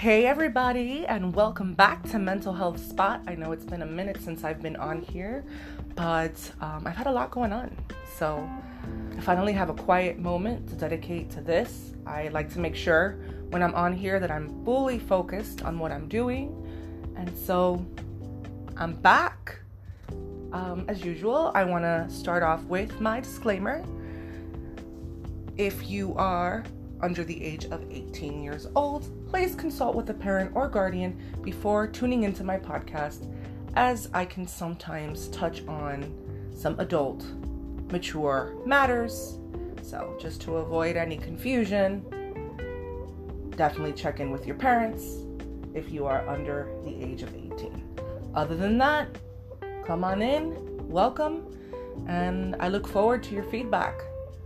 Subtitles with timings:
[0.00, 3.20] Hey, everybody, and welcome back to Mental Health Spot.
[3.26, 5.44] I know it's been a minute since I've been on here,
[5.94, 7.76] but um, I've had a lot going on.
[8.16, 8.48] So
[9.14, 11.92] I finally have a quiet moment to dedicate to this.
[12.06, 13.18] I like to make sure
[13.50, 16.48] when I'm on here that I'm fully focused on what I'm doing.
[17.18, 17.84] And so
[18.78, 19.60] I'm back.
[20.54, 23.84] Um, as usual, I want to start off with my disclaimer.
[25.58, 26.64] If you are
[27.02, 31.86] under the age of 18 years old, please consult with a parent or guardian before
[31.86, 33.32] tuning into my podcast,
[33.76, 36.12] as I can sometimes touch on
[36.54, 37.24] some adult,
[37.90, 39.38] mature matters.
[39.82, 42.04] So, just to avoid any confusion,
[43.56, 45.18] definitely check in with your parents
[45.74, 47.82] if you are under the age of 18.
[48.34, 49.08] Other than that,
[49.84, 50.54] come on in,
[50.88, 51.56] welcome,
[52.06, 54.00] and I look forward to your feedback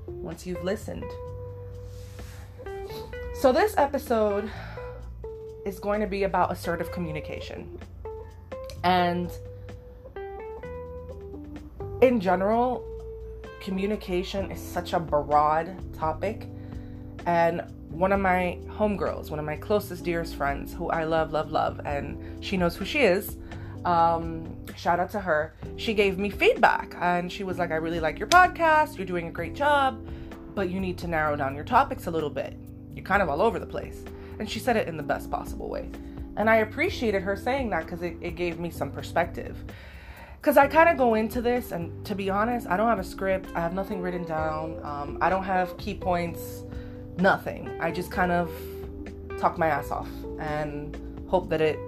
[0.07, 1.05] once you've listened.
[3.45, 4.50] So, this episode
[5.66, 7.78] is going to be about assertive communication.
[8.84, 9.30] And
[12.00, 12.82] in general,
[13.60, 16.48] communication is such a broad topic.
[17.26, 21.52] And one of my homegirls, one of my closest, dearest friends, who I love, love,
[21.52, 23.37] love, and she knows who she is.
[23.84, 25.54] Um, shout out to her.
[25.76, 28.96] She gave me feedback and she was like, I really like your podcast.
[28.96, 30.02] You're doing a great job,
[30.54, 32.56] but you need to narrow down your topics a little bit
[32.95, 34.04] you're kind of all over the place.
[34.38, 35.88] And she said it in the best possible way.
[36.37, 39.56] And I appreciated her saying that because it, it gave me some perspective.
[40.40, 43.04] Because I kind of go into this, and to be honest, I don't have a
[43.04, 46.65] script, I have nothing written down, um, I don't have key points,
[47.16, 47.70] nothing.
[47.80, 48.50] I just kind of
[49.38, 51.78] talk my ass off and hope that it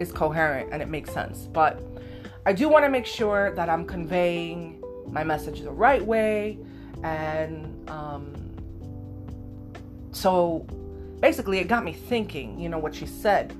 [0.00, 1.46] is coherent and it makes sense.
[1.46, 1.82] But
[2.46, 6.58] I do want to make sure that I'm conveying my message the right way
[7.02, 8.49] and um,
[10.12, 10.66] so
[11.20, 13.56] basically it got me thinking you know what she said.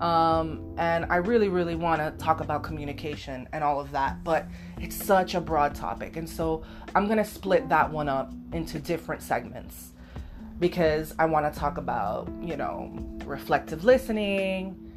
[0.00, 4.46] Um, and i really really want to talk about communication and all of that but
[4.80, 6.16] it's such a broad topic.
[6.16, 6.62] And so
[6.94, 9.90] i'm going to split that one up into different segments
[10.60, 12.92] because i want to talk about you know
[13.24, 14.88] reflective listening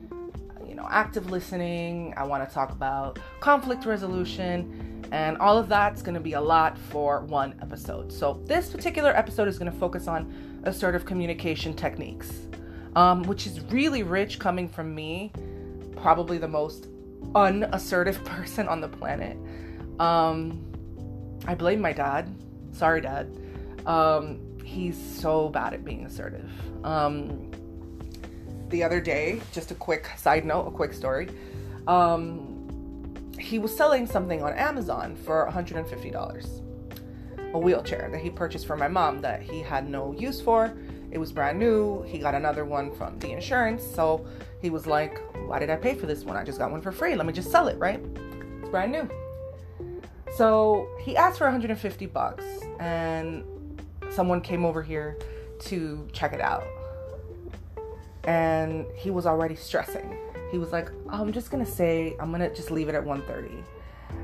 [0.71, 2.13] you know active listening.
[2.15, 6.41] I want to talk about conflict resolution and all of that's going to be a
[6.41, 8.09] lot for one episode.
[8.09, 10.33] So, this particular episode is going to focus on
[10.63, 12.31] assertive communication techniques,
[12.95, 15.31] um, which is really rich coming from me,
[15.95, 16.87] probably the most
[17.35, 19.37] unassertive person on the planet.
[19.99, 20.65] Um,
[21.47, 22.33] I blame my dad.
[22.71, 23.35] Sorry, dad.
[23.85, 26.49] Um, he's so bad at being assertive.
[26.85, 27.51] Um,
[28.69, 31.29] the other day, just a quick side note, a quick story.
[31.87, 32.61] Um,
[33.37, 36.60] he was selling something on Amazon for $150.
[37.53, 40.73] A wheelchair that he purchased for my mom that he had no use for.
[41.11, 42.03] It was brand new.
[42.03, 43.83] He got another one from the insurance.
[43.83, 44.25] So
[44.61, 46.37] he was like, Why did I pay for this one?
[46.37, 47.15] I just got one for free.
[47.15, 47.99] Let me just sell it, right?
[48.61, 49.09] It's brand new.
[50.37, 52.45] So he asked for 150 bucks
[52.79, 53.43] and
[54.11, 55.17] someone came over here
[55.65, 56.63] to check it out.
[58.23, 60.17] And he was already stressing
[60.51, 63.63] he was like, oh, I'm just gonna say I'm gonna just leave it at 130.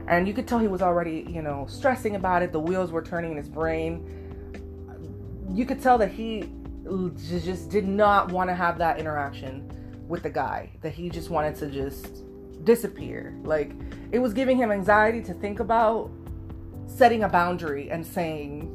[0.07, 2.51] And you could tell he was already, you know, stressing about it.
[2.51, 4.05] The wheels were turning in his brain.
[5.53, 6.49] You could tell that he
[7.27, 9.69] just did not want to have that interaction
[10.07, 10.69] with the guy.
[10.81, 12.23] That he just wanted to just
[12.63, 13.37] disappear.
[13.43, 13.73] Like
[14.11, 16.09] it was giving him anxiety to think about
[16.85, 18.73] setting a boundary and saying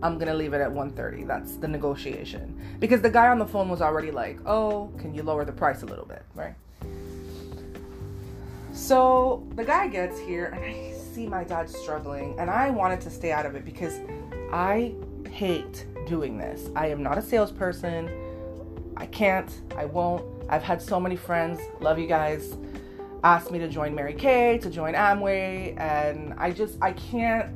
[0.00, 1.24] I'm gonna leave it at 130.
[1.24, 2.56] That's the negotiation.
[2.78, 5.82] Because the guy on the phone was already like, oh, can you lower the price
[5.82, 6.54] a little bit, right?
[8.78, 13.10] So the guy gets here and I see my dad struggling, and I wanted to
[13.10, 13.98] stay out of it because
[14.52, 14.94] I
[15.30, 16.70] hate doing this.
[16.76, 18.08] I am not a salesperson.
[18.96, 20.24] I can't, I won't.
[20.48, 22.56] I've had so many friends, love you guys,
[23.24, 27.50] ask me to join Mary Kay, to join Amway, and I just, I can't,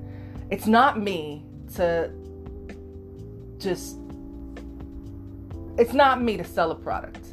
[0.51, 1.45] it's not me
[1.77, 2.11] to
[3.59, 3.97] just,
[5.79, 7.29] it's not me to sell a product.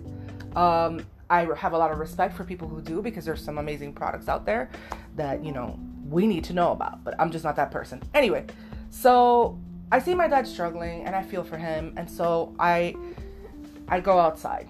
[0.56, 3.94] Um, I have a lot of respect for people who do because there's some amazing
[3.94, 4.70] products out there
[5.16, 8.02] that, you know, we need to know about, but I'm just not that person.
[8.14, 8.46] Anyway,
[8.90, 9.60] so
[9.92, 12.96] I see my dad struggling and I feel for him and so I
[13.88, 14.68] I go outside.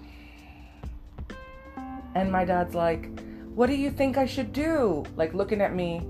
[2.14, 3.08] And my dad's like,
[3.54, 6.02] "What do you think I should do?" Like looking at me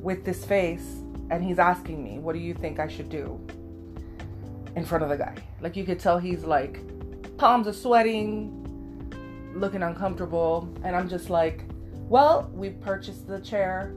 [0.00, 1.00] with this face
[1.30, 3.40] and he's asking me, "What do you think I should do?"
[4.76, 5.34] in front of the guy.
[5.60, 6.80] Like you could tell he's like
[7.36, 8.61] palms are sweating,
[9.54, 10.72] looking uncomfortable.
[10.84, 11.64] And I'm just like,
[12.08, 13.94] well, we purchased the chair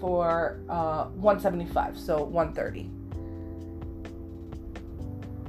[0.00, 2.90] for uh, 175, so 130.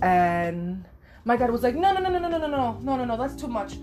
[0.01, 0.85] And
[1.25, 3.17] My dad was like, no, no, no, no, no, no, no, no, no, no, no,
[3.17, 3.77] that's too much.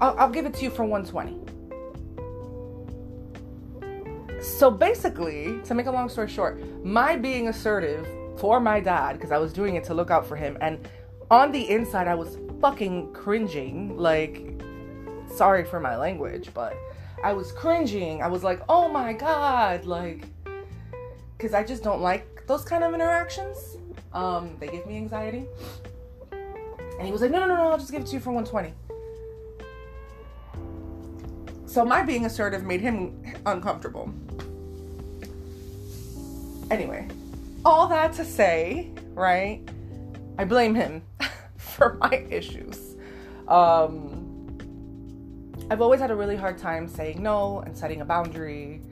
[0.00, 1.40] I'll, I'll give it to you for 120.
[4.40, 8.06] So basically, to make a long story short, my being assertive
[8.38, 10.86] for my dad, because I was doing it to look out for him, and
[11.30, 13.96] on the inside, I was fucking cringing.
[13.98, 14.62] Like,
[15.34, 16.76] sorry for my language, but
[17.22, 18.22] I was cringing.
[18.22, 20.24] I was like, oh my god, like,
[21.36, 23.76] because I just don't like those kind of interactions.
[24.12, 25.46] Um, they give me anxiety.
[26.32, 28.30] And he was like, no, no, no, no, I'll just give it to you for
[28.32, 28.74] 120.
[31.66, 34.12] So my being assertive made him uncomfortable.
[36.70, 37.06] Anyway,
[37.64, 39.60] all that to say, right?
[40.36, 41.02] I blame him
[41.56, 42.96] for my issues.
[43.46, 44.09] Um,
[45.70, 48.82] I've always had a really hard time saying no and setting a boundary.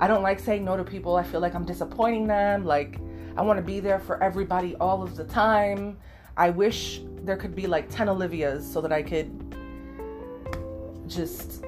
[0.00, 1.14] I don't like saying no to people.
[1.14, 2.64] I feel like I'm disappointing them.
[2.64, 2.98] Like,
[3.36, 5.98] I want to be there for everybody all of the time.
[6.36, 9.54] I wish there could be like 10 Olivias so that I could
[11.06, 11.64] just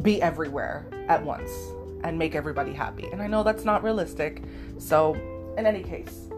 [0.00, 1.50] be everywhere at once
[2.02, 3.08] and make everybody happy.
[3.12, 4.42] And I know that's not realistic.
[4.78, 5.12] So,
[5.58, 6.30] in any case,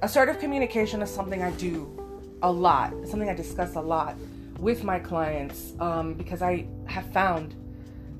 [0.00, 1.94] assertive communication is something I do
[2.40, 4.16] a lot, it's something I discuss a lot
[4.62, 7.56] with my clients um, because I have found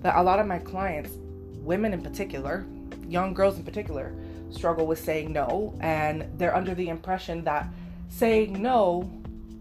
[0.01, 1.13] that a lot of my clients,
[1.59, 2.67] women in particular,
[3.09, 4.13] young girls in particular,
[4.51, 7.69] struggle with saying no, and they're under the impression that
[8.09, 9.09] saying no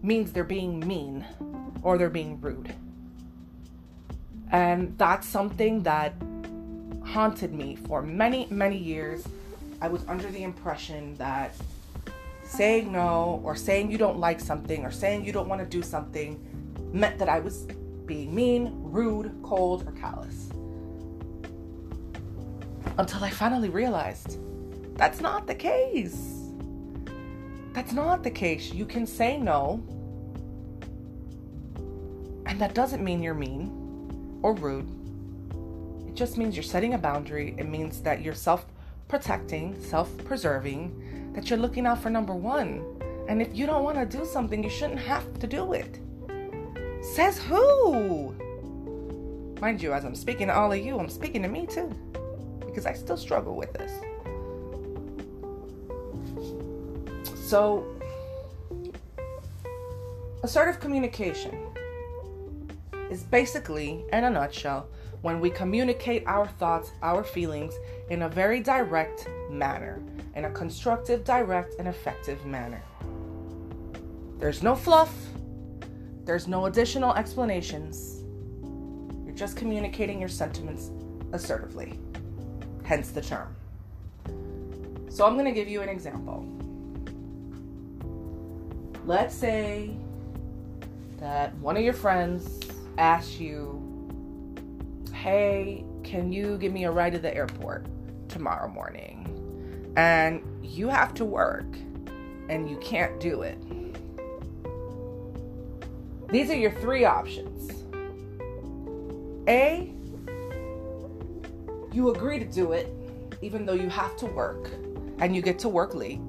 [0.02, 1.24] means they're being mean
[1.82, 2.74] or they're being rude.
[4.50, 6.14] And that's something that
[7.04, 9.24] haunted me for many, many years.
[9.80, 11.54] I was under the impression that
[12.42, 15.80] saying no or saying you don't like something or saying you don't want to do
[15.80, 16.44] something
[16.92, 17.66] meant that I was
[18.06, 20.50] being mean, rude, cold, or callous.
[22.98, 24.38] Until I finally realized
[24.96, 26.50] that's not the case.
[27.72, 28.72] That's not the case.
[28.72, 29.82] You can say no,
[32.44, 34.86] and that doesn't mean you're mean or rude.
[36.06, 37.54] It just means you're setting a boundary.
[37.56, 38.66] It means that you're self
[39.08, 42.84] protecting, self preserving, that you're looking out for number one.
[43.26, 45.98] And if you don't want to do something, you shouldn't have to do it.
[47.02, 48.32] Says who?
[49.60, 51.92] Mind you, as I'm speaking to all of you, I'm speaking to me too.
[52.60, 53.92] Because I still struggle with this.
[57.36, 57.84] So,
[60.42, 61.54] assertive communication
[63.10, 64.88] is basically, in a nutshell,
[65.20, 67.74] when we communicate our thoughts, our feelings
[68.10, 70.00] in a very direct manner,
[70.34, 72.82] in a constructive, direct, and effective manner.
[74.38, 75.12] There's no fluff,
[76.24, 78.22] there's no additional explanations.
[79.24, 80.90] You're just communicating your sentiments
[81.32, 81.98] assertively,
[82.84, 83.54] hence the term.
[85.08, 86.46] So, I'm going to give you an example
[89.06, 89.96] let's say
[91.18, 92.60] that one of your friends
[92.98, 93.80] asks you,
[95.12, 97.86] Hey, can you give me a ride to the airport
[98.28, 99.92] tomorrow morning?
[99.96, 101.66] And you have to work
[102.48, 103.58] and you can't do it.
[106.32, 107.84] These are your three options.
[109.46, 109.92] A,
[111.92, 112.88] you agree to do it
[113.42, 114.70] even though you have to work
[115.18, 116.20] and you get to work late.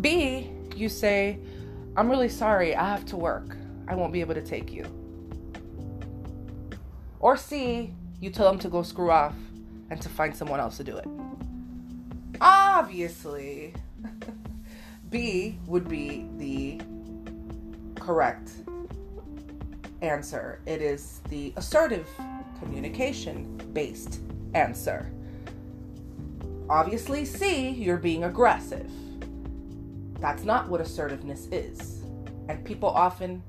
[0.00, 1.38] B, you say,
[1.94, 3.58] I'm really sorry, I have to work.
[3.88, 4.86] I won't be able to take you.
[7.20, 9.34] Or C, you tell them to go screw off
[9.90, 11.06] and to find someone else to do it.
[12.40, 13.74] Obviously,
[15.12, 16.80] B would be the
[18.00, 18.50] correct
[20.00, 20.60] answer.
[20.64, 22.08] It is the assertive
[22.58, 24.20] communication based
[24.54, 25.12] answer.
[26.70, 28.90] Obviously, C, you're being aggressive.
[30.18, 32.02] That's not what assertiveness is.
[32.48, 33.42] And people often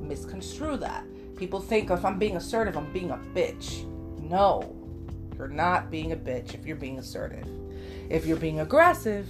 [0.00, 1.04] misconstrue that.
[1.36, 3.84] People think oh, if I'm being assertive, I'm being a bitch.
[4.20, 4.74] No,
[5.36, 7.46] you're not being a bitch if you're being assertive.
[8.10, 9.28] If you're being aggressive,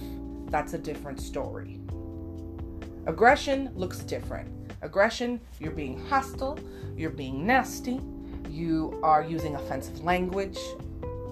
[0.49, 1.74] that's a different story.
[3.07, 4.49] Aggression looks different.
[4.81, 6.57] Aggression, you're being hostile,
[6.97, 8.01] you're being nasty,
[8.49, 10.57] you are using offensive language.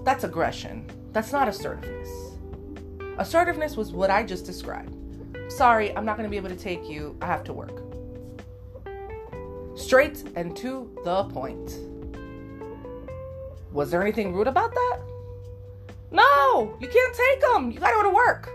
[0.04, 0.86] That's aggression.
[1.12, 2.08] That's not assertiveness.
[3.18, 4.94] Assertiveness was what I just described.
[5.48, 7.16] Sorry, I'm not going to be able to take you.
[7.20, 7.82] I have to work.
[9.76, 11.78] Straight and to the point.
[13.72, 15.00] Was there anything rude about that?
[16.12, 17.72] No, you can't take them.
[17.72, 18.48] You got to go to work.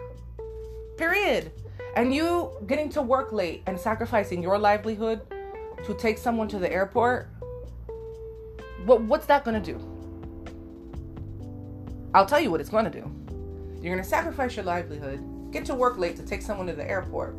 [0.98, 1.52] Period.
[2.00, 5.20] And you getting to work late and sacrificing your livelihood
[5.86, 7.28] to take someone to the airport,
[8.86, 9.78] what, what's that to do?
[12.14, 13.12] I'll tell you what it's to do.
[13.82, 17.36] You're to sacrifice your livelihood, get to work late to take someone to the airport.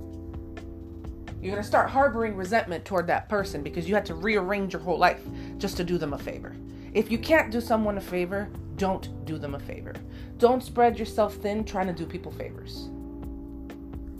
[1.40, 4.98] You're to start harboring resentment toward that person because you had to rearrange your whole
[4.98, 5.22] life
[5.56, 6.54] just to do them a favor.
[6.92, 9.94] If you can't do someone a favor, don't do them a favor.
[10.36, 12.90] Don't spread yourself thin trying to do people favors.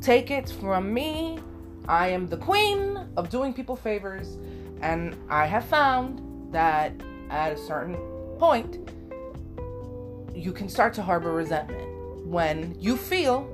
[0.00, 1.38] Take it from me.
[1.87, 4.38] I am the queen of doing people favors,
[4.80, 6.92] and I have found that
[7.28, 7.97] at a certain
[8.38, 8.90] point,
[10.35, 13.45] you can start to harbor resentment when you feel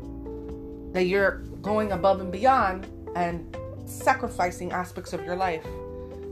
[0.93, 2.87] that you're going above and beyond
[3.17, 5.65] and sacrificing aspects of your life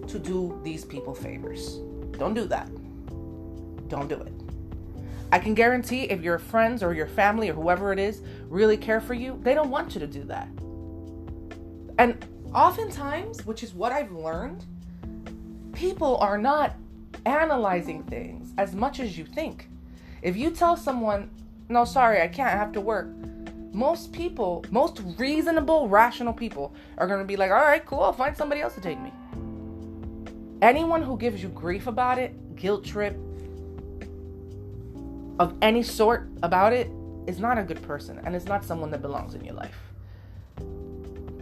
[0.06, 1.78] to do these people favors.
[2.18, 2.68] Don't do that.
[3.88, 4.33] Don't do it.
[5.34, 9.00] I can guarantee if your friends or your family or whoever it is really care
[9.00, 10.46] for you, they don't want you to do that.
[11.98, 12.24] And
[12.54, 14.64] oftentimes, which is what I've learned,
[15.72, 16.76] people are not
[17.26, 19.68] analyzing things as much as you think.
[20.22, 21.28] If you tell someone,
[21.68, 23.08] no, sorry, I can't, I have to work,
[23.72, 28.12] most people, most reasonable, rational people are going to be like, all right, cool, I'll
[28.12, 29.12] find somebody else to take me.
[30.62, 33.18] Anyone who gives you grief about it, guilt trip,
[35.38, 36.90] of any sort about it
[37.26, 39.76] is not a good person and is not someone that belongs in your life.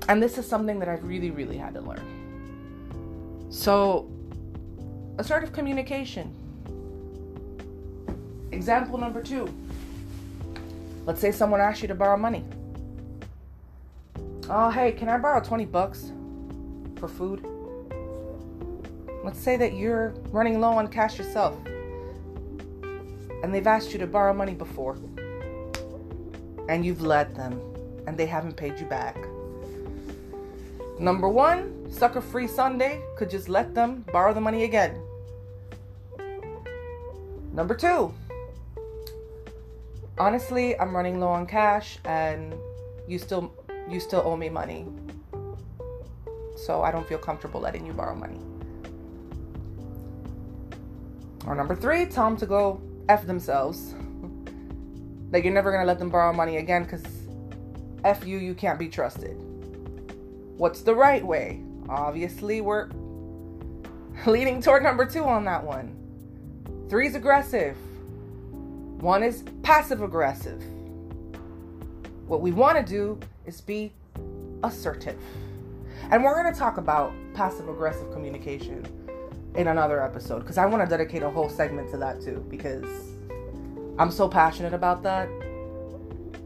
[0.09, 3.49] And this is something that I've really, really had to learn.
[3.51, 4.11] So,
[5.19, 6.35] assertive communication.
[8.51, 9.49] Example number two.
[11.05, 12.45] Let's say someone asks you to borrow money.
[14.49, 16.13] Oh, hey, can I borrow 20 bucks
[16.97, 17.45] for food?
[19.25, 21.57] Let's say that you're running low on cash yourself
[23.43, 24.97] and they've asked you to borrow money before
[26.69, 27.61] and you've led them
[28.07, 29.17] and they haven't paid you back.
[30.99, 35.01] Number one, sucker free Sunday could just let them borrow the money again.
[37.53, 38.15] Number two,
[40.19, 42.55] honestly, I'm running low on cash and
[43.09, 43.53] you still
[43.89, 44.87] you still owe me money.
[46.57, 48.41] So I don't feel comfortable letting you borrow money.
[51.47, 52.81] Or number three, tell them to go
[53.13, 53.95] F themselves.
[55.33, 57.05] That you're never to let them borrow money again because
[58.05, 59.37] F you, you can't be trusted.
[60.57, 61.61] What's the right way?
[61.91, 62.89] Obviously, we're
[64.27, 65.95] leaning toward number two on that one.
[66.89, 67.77] Three's aggressive,
[69.03, 70.63] one is passive aggressive.
[72.27, 73.93] What we want to do is be
[74.63, 75.21] assertive.
[76.11, 78.87] And we're to talk about passive aggressive communication
[79.55, 82.87] in another episode because I want to dedicate a whole segment to that too because
[83.99, 85.29] I'm so passionate about that.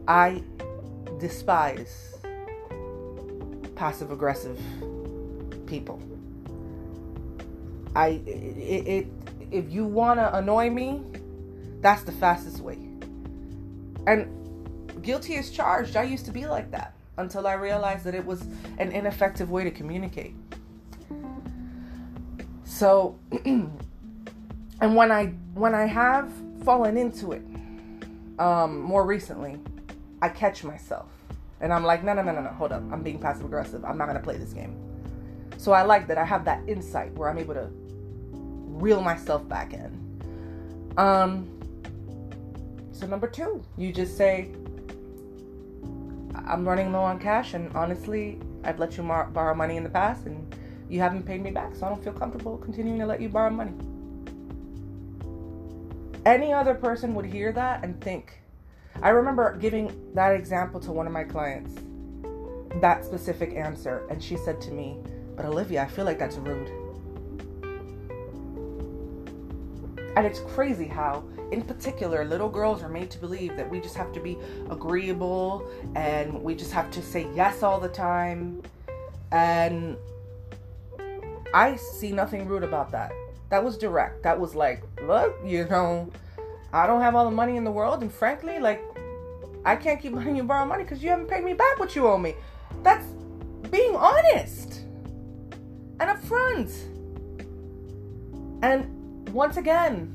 [0.07, 0.43] I
[1.19, 2.15] despise
[3.75, 4.59] passive aggressive
[5.65, 6.01] people.
[7.95, 9.07] I it, it
[9.51, 11.01] if you want to annoy me,
[11.81, 12.77] that's the fastest way.
[14.05, 14.27] And
[15.01, 15.95] guilty as charged.
[15.95, 18.41] I used to be like that until I realized that it was
[18.77, 20.35] an ineffective way to communicate.
[22.77, 23.75] So, and
[24.79, 26.31] when I when I have
[26.63, 27.41] fallen into it
[28.37, 29.57] um, more recently,
[30.21, 31.09] I catch myself,
[31.59, 33.83] and I'm like, no, no, no, no, no, hold up, I'm being passive aggressive.
[33.83, 34.77] I'm not gonna play this game.
[35.57, 39.73] So I like that I have that insight where I'm able to reel myself back
[39.73, 40.93] in.
[40.97, 41.49] Um.
[42.91, 44.51] So number two, you just say,
[46.45, 49.89] I'm running low on cash, and honestly, I've let you mar- borrow money in the
[49.89, 50.55] past, and
[50.89, 53.49] you haven't paid me back, so I don't feel comfortable continuing to let you borrow
[53.49, 53.73] money.
[56.25, 58.41] Any other person would hear that and think.
[59.01, 61.75] I remember giving that example to one of my clients,
[62.81, 64.97] that specific answer, and she said to me,
[65.35, 66.71] But Olivia, I feel like that's rude.
[70.17, 73.95] And it's crazy how, in particular, little girls are made to believe that we just
[73.95, 74.35] have to be
[74.71, 78.63] agreeable and we just have to say yes all the time.
[79.31, 79.95] And
[81.53, 83.11] I see nothing rude about that.
[83.49, 84.23] That was direct.
[84.23, 86.11] That was like, look, you know,
[86.73, 88.83] I don't have all the money in the world, and frankly, like,
[89.65, 92.07] I can't keep letting you borrow money because you haven't paid me back what you
[92.07, 92.35] owe me.
[92.83, 93.05] That's
[93.69, 94.81] being honest
[95.99, 96.71] and upfront.
[98.61, 100.13] And once again,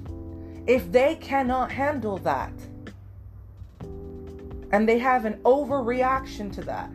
[0.67, 2.53] if they cannot handle that
[4.71, 6.91] and they have an overreaction to that,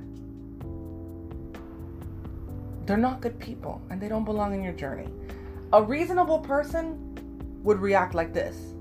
[2.88, 5.10] they're not good people and they don't belong in your journey.
[5.74, 7.03] A reasonable person
[7.63, 8.74] would react like this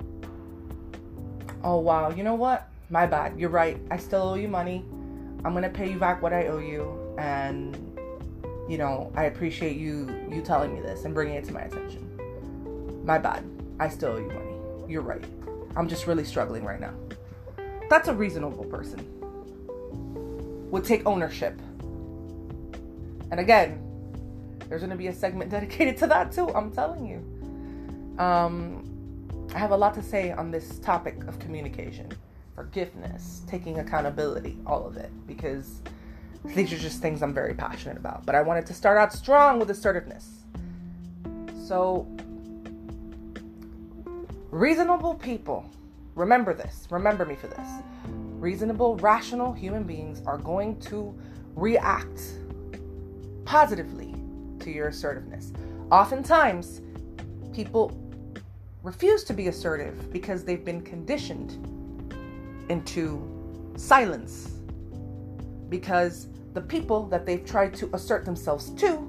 [1.65, 2.69] Oh, wow, you know what?
[2.91, 3.41] My bad.
[3.41, 3.81] You're right.
[3.91, 4.85] I still owe you money.
[5.45, 7.15] I'm going to pay you back what I owe you.
[7.19, 7.77] And,
[8.69, 13.05] you know, I appreciate you you telling me this and bringing it to my attention.
[13.05, 13.45] My bad.
[13.81, 14.93] I still owe you money.
[14.93, 15.25] You're right.
[15.75, 16.95] I'm just really struggling right now.
[17.91, 19.01] That's a reasonable person.
[20.71, 21.61] Would take ownership.
[23.33, 23.86] And again,
[24.69, 28.23] there's going to be a segment dedicated to that too, I'm telling you.
[28.23, 28.83] Um,
[29.55, 32.11] I have a lot to say on this topic of communication,
[32.55, 35.83] forgiveness, taking accountability, all of it, because
[36.45, 38.27] these are just things I'm very passionate about.
[38.27, 40.43] But I wanted to start out strong with assertiveness.
[41.67, 42.07] So,
[44.51, 45.69] reasonable people,
[46.15, 47.69] remember this, remember me for this.
[48.39, 51.15] Reasonable, rational human beings are going to
[51.55, 52.21] react
[53.45, 54.06] positively
[54.67, 55.53] to your assertiveness.
[55.93, 56.81] Oftentimes,
[57.55, 57.97] people
[58.83, 61.53] refuse to be assertive because they've been conditioned
[62.69, 63.23] into
[63.77, 64.51] silence.
[65.69, 69.09] Because the people that they've tried to assert themselves to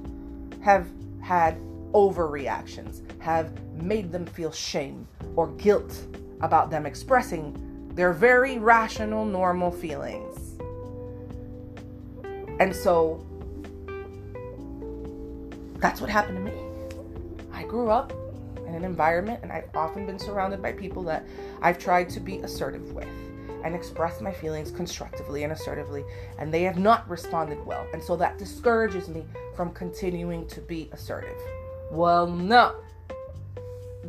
[0.62, 0.88] have
[1.22, 1.58] had
[1.92, 6.06] overreactions, have made them feel shame or guilt
[6.42, 10.56] about them expressing their very rational, normal feelings.
[12.60, 13.26] And so
[15.80, 16.58] that's what happened to me.
[17.54, 18.14] I grew up
[18.66, 21.26] in an environment and I've often been surrounded by people that
[21.62, 23.08] I've tried to be assertive with
[23.64, 26.04] and express my feelings constructively and assertively,
[26.38, 27.86] and they have not responded well.
[27.94, 31.38] And so that discourages me from continuing to be assertive.
[31.92, 32.76] Well, no.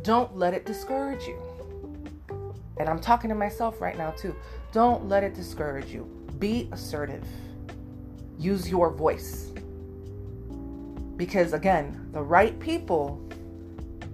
[0.03, 1.41] Don't let it discourage you.
[2.77, 4.35] And I'm talking to myself right now, too.
[4.71, 6.03] Don't let it discourage you.
[6.37, 7.25] Be assertive.
[8.37, 9.51] Use your voice.
[11.19, 13.21] Because again, the right people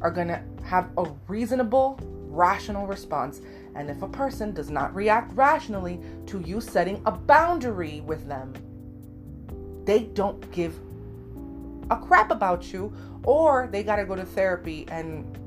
[0.02, 3.42] are going to have a reasonable, rational response.
[3.76, 8.54] And if a person does not react rationally to you setting a boundary with them,
[9.86, 10.80] they don't give
[11.92, 12.92] a crap about you,
[13.24, 15.38] or they got to go to therapy and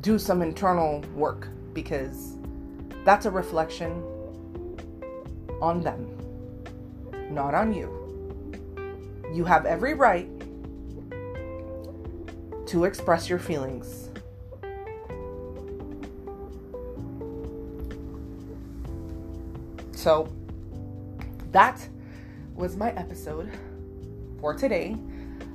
[0.00, 2.38] do some internal work because
[3.04, 4.02] that's a reflection
[5.60, 6.08] on them,
[7.30, 7.95] not on you.
[9.32, 10.28] You have every right
[12.66, 14.10] to express your feelings.
[19.92, 20.32] So
[21.52, 21.88] that
[22.54, 23.50] was my episode
[24.40, 24.96] for today.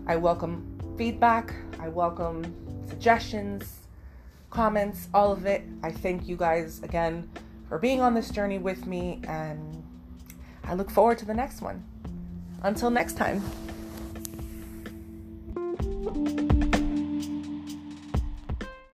[0.07, 2.43] I welcome feedback, I welcome
[2.87, 3.81] suggestions,
[4.49, 5.63] comments, all of it.
[5.83, 7.29] I thank you guys again
[7.67, 9.83] for being on this journey with me, and
[10.63, 11.85] I look forward to the next one.
[12.63, 13.43] Until next time.